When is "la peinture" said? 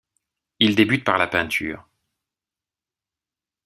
1.19-1.87